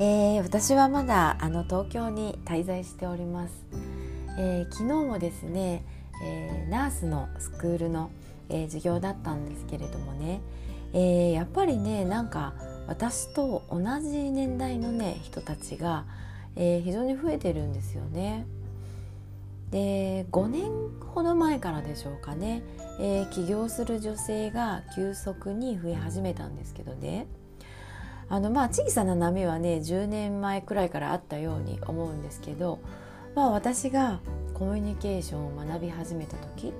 [0.00, 3.64] えー、私はまだあの東京に滞在しております、
[4.38, 5.84] えー、昨日もですね、
[6.24, 8.10] えー、ナースのスクールの、
[8.48, 10.40] え授業だったんですけれどもね、
[10.94, 12.54] えやっぱりねなんか
[12.86, 16.04] 私と同じ年代のね人たちが、
[16.54, 18.46] え非常に増えてるんですよね。
[19.70, 20.70] で5年
[21.12, 22.62] ほど前からでしょうかね、
[23.00, 27.26] え起業する女性が急速に増え始めたんですけどね
[28.30, 32.78] あのまあ小さな波はね10年前くらいからあったように思うんですけど、
[33.34, 34.20] まあ、私が
[34.54, 36.72] コミュニケーションを学び始めた時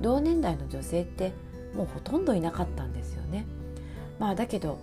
[0.00, 1.32] 同年代の女性って
[1.74, 3.46] もうほとんどいなかったんですよね。
[4.18, 4.78] まあ、だけど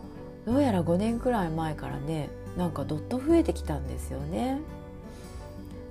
[0.45, 4.59] どうやら5年くらい前からねなんかどっと増えてきたんですよね。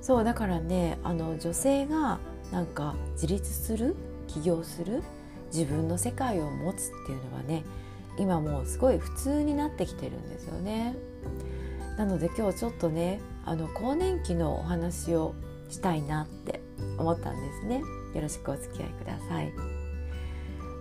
[0.03, 2.19] そうだからねあの女性が
[2.53, 3.97] なんか自立する
[4.29, 5.03] 起業する
[5.53, 7.65] 自分の世界を持つっていうのはね
[8.21, 10.95] 今もうすごい普通になってきてるんですよね。
[11.97, 15.35] なので今日ちょっとねあの更年期のお話を
[15.71, 16.61] したいなって
[16.99, 17.83] 思ったんですね。
[18.15, 19.53] よろしくお付き合いください。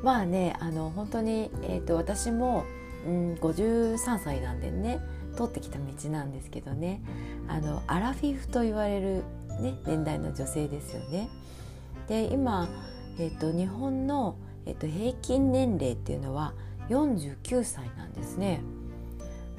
[0.03, 2.65] まあねあの本当に、えーと、私も、
[3.07, 4.99] うん、53歳なんでね
[5.35, 7.01] 通ってきた道なんですけどね
[7.47, 9.23] あのアラフィフと言われる、
[9.61, 11.29] ね、年代の女性ですよね。
[12.07, 12.67] で今、
[13.17, 16.53] えーと、日本の、えーと平均年齢っていうのは
[16.89, 18.61] 49歳なんですね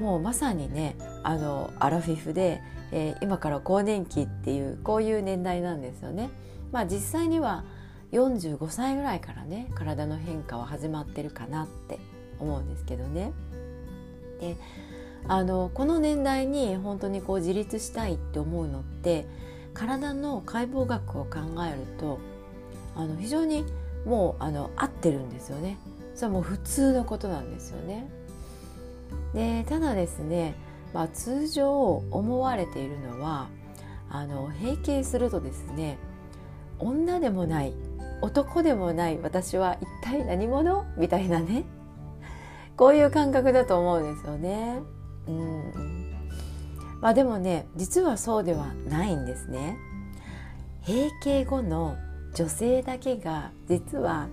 [0.00, 6.30] もうまさにねあのアラフィフで、えー、今から更年期っていうこういう年代なんですよね。
[6.72, 7.64] まあ実際には
[8.12, 11.98] 45歳ぐらいからね体の変化は始まってるかなって
[12.38, 13.32] 思うんですけどね。
[14.40, 14.56] で
[15.28, 19.26] あのこの年代に本当にこう自立したいって思うのって
[19.74, 22.18] 体の解剖学を考えると
[22.96, 23.66] あの非常に
[24.06, 25.76] もうあの合ってるんですよね。
[26.20, 28.06] それはもう普通のことなんですよね。
[29.32, 30.54] でただですね、
[30.92, 31.72] まあ、通常
[32.10, 33.48] 思われているのは
[34.10, 35.96] あの閉経するとですね
[36.78, 37.72] 女でもない
[38.20, 40.84] 男でもない私は一体何者？
[40.98, 41.64] みたいなね
[42.76, 44.82] こういう感覚だと思うんですよね。
[45.26, 46.12] うん
[47.00, 49.78] まあ、でもね実はそうではないんですね。
[50.86, 51.96] 閉経後の
[52.34, 54.28] 女性だけが実は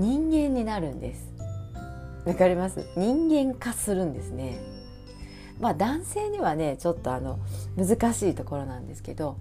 [0.00, 1.30] 人間になるんです。
[2.24, 2.86] わかります？
[2.96, 4.58] 人間化するんですね。
[5.60, 7.38] まあ男性にはねちょっとあの
[7.76, 9.36] 難しいところなんですけど、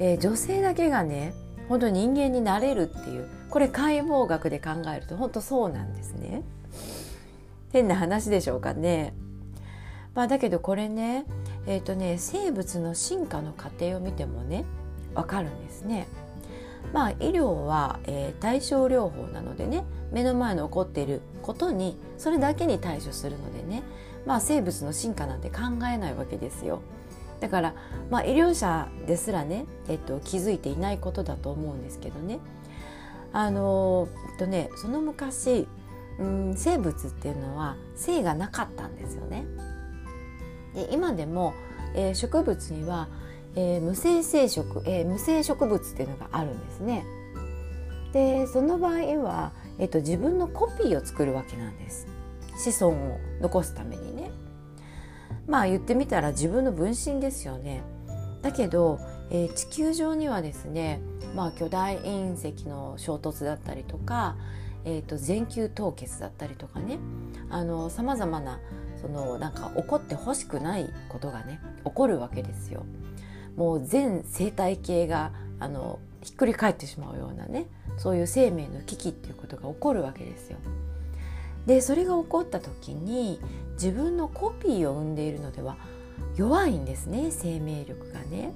[0.00, 1.32] えー、女性だけがね
[1.68, 6.42] 本当に人間になれるっていうこれ解剖学で考えると本当そうなんですね。
[7.72, 9.14] 変な話でしょうかね。
[10.14, 11.24] まあだけどこれね
[11.66, 14.64] えっ、ー、とね生物の進化の過程を見てもね
[15.14, 16.08] わかるんですね。
[16.92, 23.82] まあ、医療は、えー、対症療法なのでね目の前の起こっていることにそれだけに対処するのでね、
[24.26, 26.82] まあ、生物の進化なんて考えないわけですよ。
[27.40, 27.74] だから、
[28.10, 32.38] まあ、医療者ですらね、えっと、気づいていないことだと思うんですけどね
[33.32, 35.66] あのえっとねその昔、
[36.18, 39.46] うん、生物っていうのは性がなかったんですよね。
[40.74, 41.54] で今でも、
[41.94, 43.08] えー、植物には
[43.56, 47.04] えー、無性生殖、えー、無性植物っていうのがあるんですね。
[48.12, 52.08] でその場合は、えーと、自分のコピーを作るわけなんです
[52.58, 54.30] 子孫を残すためにね。
[55.46, 57.82] まあ言ってみたら自分の分身ですよね。
[58.42, 58.98] だけど、
[59.30, 61.00] えー、地球上にはですね、
[61.34, 64.36] まあ、巨大隕石の衝突だったりとか、
[64.84, 66.98] えーと、全球凍結だったりとかね
[67.90, 68.60] さまざまな
[69.00, 72.84] そのなんか起こってほしくないことがね起こるわけですよ。
[73.60, 77.66] もう全生態系があのひっくり返ってしまうようなね
[77.98, 80.56] そういう生命の危機っていうことが起こるわけですよ。
[81.66, 83.38] でそれが起こった時に
[83.74, 85.76] 自分のコピーを生んでいるのでは
[86.36, 88.54] 弱いんですね生命力がね。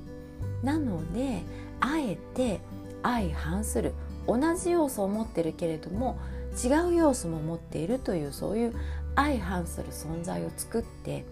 [0.63, 1.43] なので
[1.81, 2.61] あえて
[3.03, 3.93] 相反する
[4.27, 6.19] 同じ要素を持ってるけれども
[6.65, 8.75] 違う要素も持っているというそういう
[9.17, 11.27] 相反する存在を作って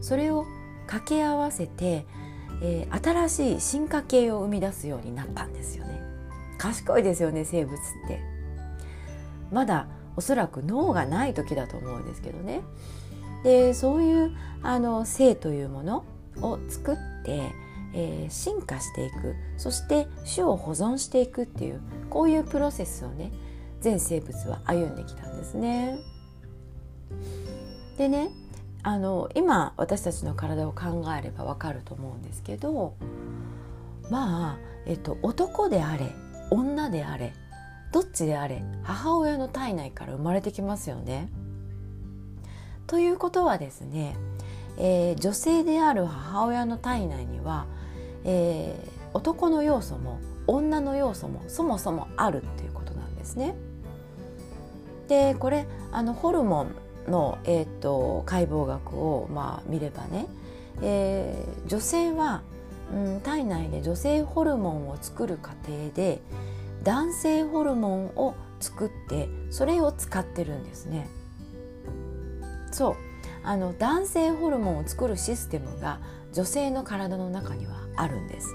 [0.00, 0.46] それを
[0.86, 2.06] 掛け合わせて
[2.62, 6.02] えー、新しい進化系を生み出すようになったんですよね。
[6.58, 8.20] 賢いですよね生物って。
[9.52, 12.62] まだおそらく脳がない時だと思うんですけどね。
[13.44, 16.04] でそういうあの性というもの
[16.40, 17.52] を作って、
[17.94, 19.34] えー、進化していく。
[19.56, 21.80] そして種を保存していくっていう
[22.10, 23.30] こういうプロセスをね
[23.80, 25.98] 全生物は歩んできたんですね。
[27.98, 28.30] でね
[28.86, 32.94] あの今私たちの体を考えればわかると思うんですけど
[34.10, 36.12] まあ、えっと、男であれ
[36.50, 37.34] 女であれ
[37.92, 41.28] どっちであれ母親の体内から生まれてきますよね。
[42.86, 44.16] ということはですね、
[44.78, 47.66] えー、女性である母親の体内には、
[48.22, 53.56] えー、男の要素も女の要素もそもそもあるっていうことなんですね。
[55.08, 60.26] でこれあのホルモンの、えーと、解剖学を、まあ、見ればね、
[60.82, 62.42] えー、女性は、
[62.92, 66.20] うん、体内で女性ホルモンを作る過程で
[66.82, 71.08] 男性ホルモンを作ってそれを使ってるんですね。
[72.72, 72.96] そう
[73.42, 76.00] あの男性ホルモンを作るシステムが
[76.32, 78.48] 女性の体の中にはあるんです。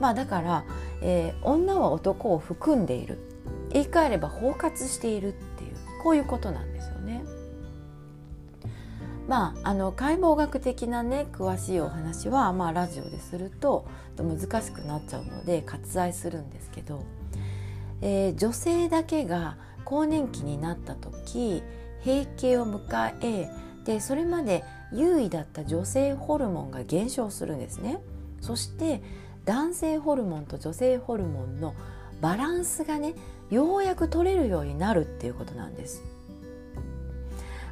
[0.00, 0.64] まあだから、
[1.02, 3.18] えー、女は男を含んでいる
[3.72, 5.72] 言い換えれば包括しているっていう
[6.02, 6.75] こういうことなんです。
[9.28, 13.86] まあ、あの解剖学的なね詳しいお話は、まあ、ラジオですると
[14.16, 17.02] 難しくなっちゃうので割愛するんですけど、
[18.02, 21.62] えー、女性だけが更年期になった時
[22.04, 23.50] 閉経を迎え
[23.84, 28.00] でそれまで優位だった女性ホルモンが減少するんですね。
[28.40, 29.02] そして
[29.44, 31.74] 男性ホルモンと女性ホルモンの
[32.20, 33.14] バランスがね
[33.50, 36.02] ようやく取れるようになるっていうことなんです。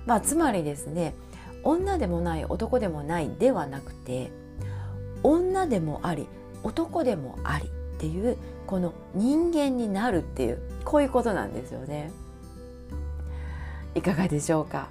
[0.06, 1.14] まあ、つまりですね
[1.64, 4.30] 女でもない男でもないではなくて
[5.22, 6.28] 女でもあり
[6.62, 7.68] 男でもありっ
[7.98, 12.10] ていうこの人間になるっていうこういうことなんですよね。
[13.94, 14.88] いかがでしょうか？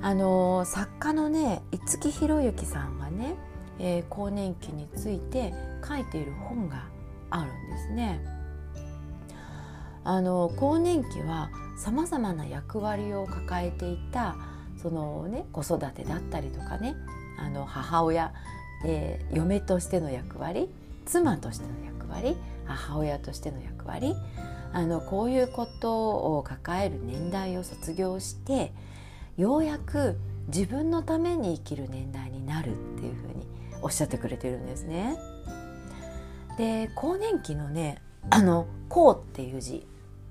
[0.00, 3.34] あの作家のね五木ひろゆきさんがね、
[3.78, 5.52] えー、更年期について
[5.86, 6.84] 書いている本が
[7.30, 8.24] あるんですね。
[10.04, 14.36] あの更年期はさまざまな役割を抱えていた
[14.86, 16.94] その、ね、子育てだったりとかね
[17.38, 18.32] あの母親、
[18.84, 20.68] えー、嫁としての役割
[21.06, 22.36] 妻としての役割
[22.66, 24.14] 母親としての役割
[24.72, 28.72] あのこういうことを抱える年代を卒業して
[29.36, 30.16] ようやく
[30.46, 33.44] 自分のために生きる年代になるっていうふうに
[33.82, 35.16] おっしゃってくれてるんですね。
[36.58, 38.00] で更年期のね
[38.30, 39.84] あの「こう」っていう字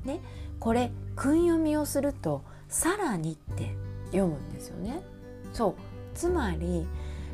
[0.05, 0.21] ね
[0.61, 3.75] これ訓読みをすると「さらに」って
[4.17, 5.01] 読むんですよね。
[5.53, 5.75] そう
[6.13, 6.87] つまり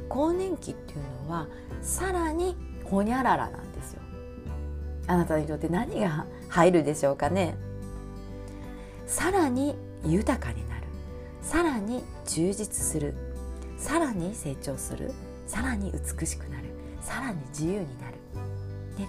[0.09, 1.47] 更年期っていうのは
[1.81, 4.01] さらにほにゃららなんですよ。
[5.07, 7.55] あなたにとって何が入るでしょうかね。
[9.05, 9.75] さらに
[10.05, 10.87] 豊かになる
[11.41, 13.13] さらに充実する
[13.77, 15.11] さらに成長する
[15.47, 16.67] さらに美しくなる
[17.01, 18.17] さらに自由になる、
[18.97, 19.07] で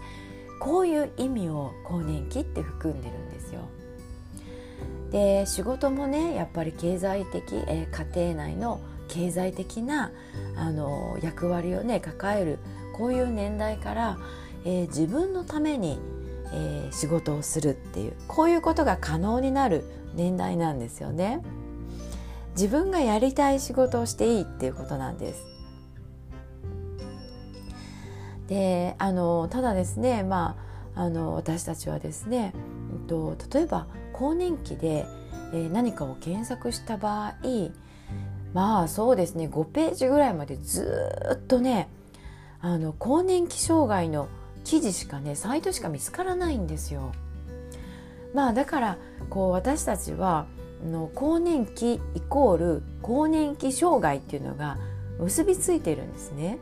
[0.58, 3.60] こういう意味を更年期って含んでるんですよ。
[5.12, 10.10] で仕事もねやっぱり経済的、えー、家庭内の経済的な
[10.56, 12.58] あの役割をね抱える
[12.94, 14.18] こういう年代から、
[14.64, 15.98] えー、自分のために、
[16.52, 21.42] えー、仕事をするっていうこういうことが可能になる年代なんですよね。
[22.54, 25.44] 自分がやりたい仕事をしていいっていうことなんです。
[28.48, 30.56] であのただですねま
[30.94, 32.52] ああの私たちはですね、
[32.92, 33.86] えっと、例えば
[34.22, 35.04] 更年期で、
[35.52, 37.34] えー、何かを検索した場合
[38.54, 41.88] まあそうですね5ページぐらいまでずっとね
[42.60, 44.28] あの更年期障害の
[44.62, 47.10] 記事しかねサイトしか見つからないんですよ。
[48.32, 48.98] まあだから
[49.28, 50.46] こう私たちは
[50.88, 54.78] の更年期イコール更年期障害っていうのが
[55.18, 56.58] 結びついてるんですね。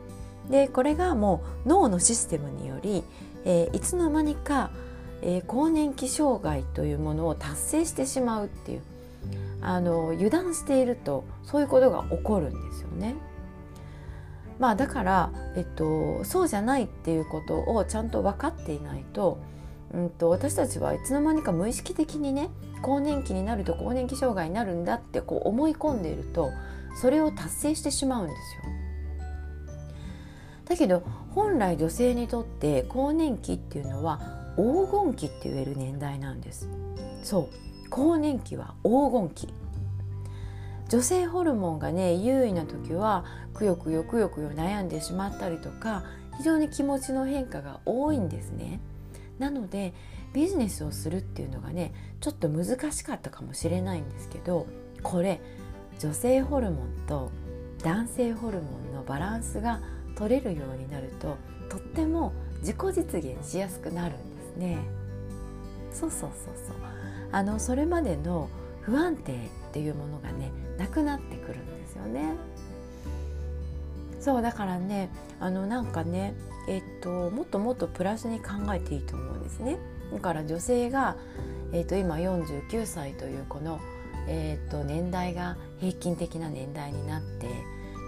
[0.49, 3.03] でこれがもう脳のシステムにより、
[3.45, 4.71] えー、いつの間にか
[5.21, 8.81] えー、更年期障害というものを達成してしまうっていう
[9.61, 13.15] あの油断しているとそういうことが起こるんですよね。
[14.59, 19.39] まあだから、えっと、そうじゃないっていうことをちゃんと分かっていないと,、
[19.91, 22.49] うんと、私たちはいつの間にか無意識的にね
[22.83, 26.51] 更年期になると更年期障害になるんだってこう思い込んでいると
[26.95, 28.73] それを達成してしまうんですよ。
[30.65, 36.69] だけど本来女性にとって更年期っていうのは黄金期って言える年代なんです。
[37.23, 37.89] そう。
[37.89, 39.53] 更年期は黄金期。
[40.89, 46.03] 女性ホルモンがね優位な時はくよくよくよくよ悩んでしまったりとか
[46.37, 48.81] 非常に気持ちの変化が多いんですね。
[49.39, 49.93] なので
[50.33, 54.67] ビジネスをするっていうのがねちょっと難しかったかもしれないんですけど
[55.01, 55.41] これ
[55.99, 57.31] 女性ホルモンと
[57.83, 59.81] 男性ホルモンのバランスが
[60.15, 61.37] 取れるようになると
[61.69, 64.77] とっても自己実現しやすくなるんですね。
[65.91, 66.75] そうそうそうそう
[67.31, 68.49] あのそれまでの
[68.81, 69.35] 不安定っ
[69.73, 72.33] ていうものがねなくなってくるんですよね。
[74.19, 76.35] そうだからねあのなんかね
[76.67, 79.77] えっともっともっとプラスに考えていいと思うんですね。
[80.13, 81.15] だから女性が、
[81.71, 83.79] えっと、今49歳というこの、
[84.27, 87.47] えっと、年代が平均的な年代になって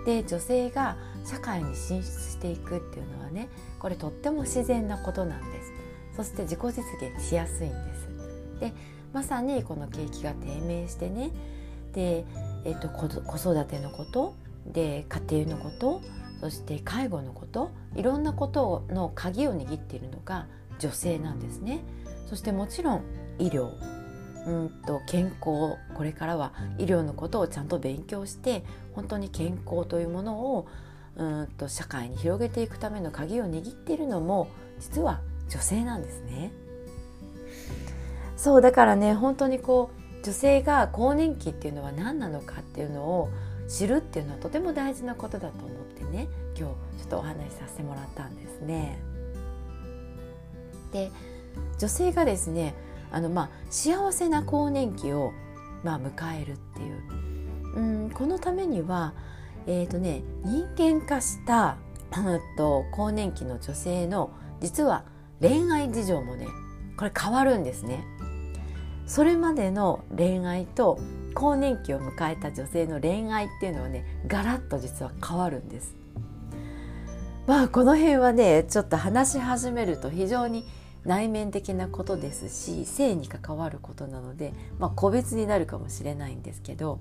[0.05, 3.47] で女性が社会に進出していくっていうのはね
[3.79, 5.71] これとっても自然なことなんです
[6.15, 6.69] そして自己実
[7.15, 8.59] 現しやすいんです。
[8.59, 8.73] で
[9.13, 11.31] まさにこの景気が低迷してね。
[11.93, 12.25] で、
[12.65, 14.33] えっと、子育てのこと
[14.65, 16.01] で家庭のこと
[16.39, 20.47] そして介護のこといろんなことの鍵を握っているのが
[20.79, 21.83] 女性なんですね。
[22.27, 23.03] そしてもちろん
[23.39, 23.71] 医療。
[24.45, 25.77] うんと健康。
[25.93, 30.67] これからは医療のことをちゃんと勉強して本当に健康というものを
[31.15, 36.51] うんと社会に広げていくための鍵を握っているのも実は女性なんですね。
[38.35, 43.29] そうだからね本当にこう女性が更年期っていうのは何なのかっていうのを
[43.69, 48.99] 知るっていうのはとても大事なことだと思ってね今日ちょっとお話しさせてもらったんですね。
[50.91, 51.11] で
[51.79, 52.75] 女性がですね
[53.11, 55.31] あの、まあ、幸せな更年期を、
[55.83, 57.33] まあ、迎えるっていう
[57.75, 59.13] うんこのためには、
[59.65, 61.77] えーとね、人間化した
[62.57, 64.29] と更年期の女性の
[64.61, 65.03] 実は
[65.43, 66.47] 恋愛事情もね
[66.97, 68.05] これ変わるんですね。
[69.05, 70.97] それまでの恋愛と
[71.35, 75.95] 更年期を迎えた女性の恋愛っていうのはねガラッと実は変わるんです。
[77.45, 80.65] まあこの辺はねちょっと話し始めると非常に
[81.03, 86.99] 内面的なことですし性に関わることなので、まあ、個別になるかもしれないんですけど、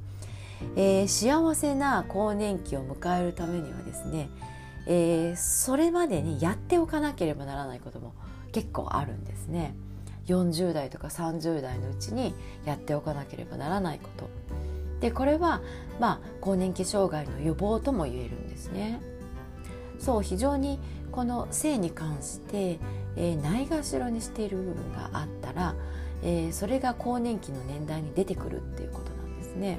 [0.74, 4.28] えー、幸せな更年期を迎えるためにはですね、
[4.88, 8.14] えー、それまでにやっておかなければならないことも
[8.52, 9.74] 結構あるんですね。
[10.26, 14.28] 40代とか30代のうちにやっておかなければならないこと。
[15.00, 15.60] でこれは、
[15.98, 19.00] まあ、更年期障害の予防とも言えるんですね。
[19.98, 20.78] そう非常に
[21.10, 22.78] この性に関して、
[23.16, 25.74] えー、ないがしろにしている部分があったら、
[26.22, 29.78] えー、それが更年期の年代に出てくるっていうことなんですね。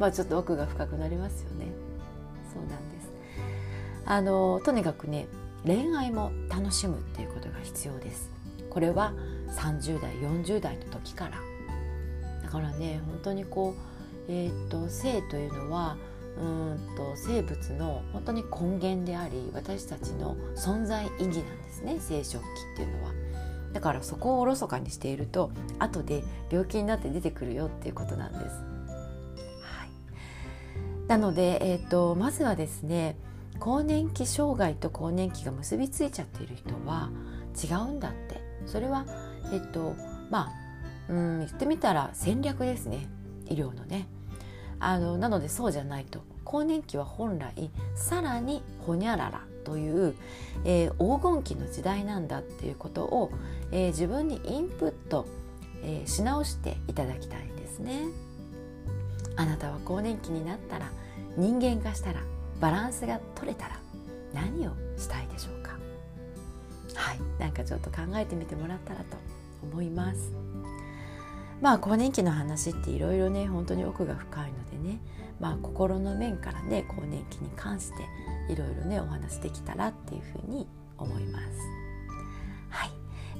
[0.00, 1.66] まあちょっと奥が深くなりますよね。
[2.52, 3.12] そうなんです。
[4.06, 5.26] あのとにかくね
[5.64, 8.30] 恋愛も楽しむっていうことが必要です。
[8.70, 9.12] これは
[9.48, 11.38] 30代40代の時から
[12.42, 15.96] だからね本当にこう、えーと性というのは
[16.38, 22.42] うんと生物の本当に根源であり私たちの存在意義なんですね生殖器
[22.74, 23.12] っていうのは。
[23.72, 28.44] だからそこをおろそかにしていると後で病気になって出てくるよっていうことなんです。
[29.62, 33.16] はい、なので、えーと、まずはですね
[33.58, 37.10] 更年期障害と更年期が結びついちゃっている人は
[37.62, 39.04] 違うんだってそれは
[39.52, 39.94] えっ、と
[40.30, 40.50] ま
[41.08, 43.08] あうん言ってみたら戦略ですね
[43.46, 44.06] 医療のね。
[44.80, 50.14] あのなのでそうじゃないと更年期は本来さらにほにゃららという、
[50.64, 53.30] えー、黄金期の時代なんだっていうことを、
[53.72, 55.26] えー、自分にインプット、
[55.82, 58.02] えー、し直していただきたいですね。
[59.36, 60.90] あなたは更年期になったら
[61.36, 62.22] 人間化したら
[62.60, 63.78] バランスが取れたら
[64.34, 65.72] 何をしたいでしょうか？
[66.94, 69.16] はいなんかちょっと考えてみてもらったらと
[69.62, 70.32] 思います。
[71.60, 75.00] まあ更年期の話っていろいろね本当に奥が深いのでね
[75.40, 81.44] まあ心の面からね更年期に関していろいろねお話できたらっていうふうに思います。
[82.70, 82.90] はい、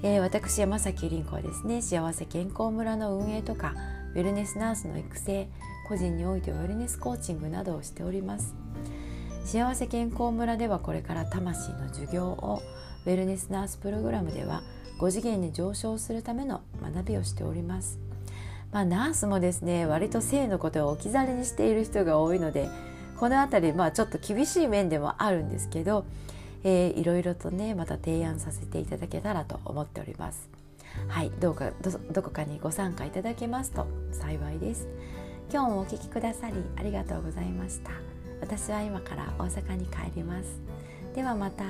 [0.02, 3.74] えー、私山崎凛子はですね幸せ健康村の運営とか
[4.14, 5.48] ウェルネスナースの育成
[5.88, 8.54] 個人においてウェルネスコーチングなどをしております。
[9.48, 12.62] 幸せ健康村ではこれから魂の授業を
[13.06, 14.62] ウェルネスナースプログラムでは
[14.98, 17.98] 5次元に上昇するための学びをしております。
[18.72, 22.68] まあ、ナースもですね割と性のことを置き去りにしている人が多いので
[23.18, 26.04] この辺りまあちょっと厳しい面でもあるんですけど、
[26.62, 30.50] えー、いろいろとねまた提案させていただけたらと思っております。
[31.08, 31.70] はいどうか
[32.12, 34.86] どこかにご参加いただけますと幸いです。
[35.50, 38.17] 今日もお聞きくださりありがとうございました。
[38.40, 40.60] 私は今から大阪に帰ります。
[41.14, 41.64] ではまた。